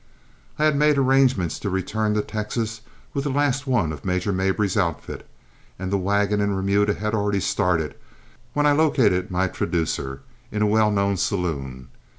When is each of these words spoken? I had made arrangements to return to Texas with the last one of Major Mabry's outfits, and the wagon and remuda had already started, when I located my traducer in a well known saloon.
I 0.57 0.65
had 0.65 0.75
made 0.75 0.97
arrangements 0.97 1.59
to 1.59 1.69
return 1.69 2.15
to 2.15 2.23
Texas 2.23 2.81
with 3.13 3.23
the 3.25 3.29
last 3.29 3.67
one 3.67 3.91
of 3.93 4.03
Major 4.03 4.31
Mabry's 4.33 4.75
outfits, 4.75 5.25
and 5.77 5.91
the 5.91 5.97
wagon 5.99 6.41
and 6.41 6.57
remuda 6.57 6.95
had 6.95 7.13
already 7.13 7.39
started, 7.39 7.93
when 8.53 8.65
I 8.65 8.71
located 8.71 9.29
my 9.29 9.47
traducer 9.47 10.21
in 10.51 10.63
a 10.63 10.65
well 10.65 10.89
known 10.89 11.17
saloon. 11.17 11.89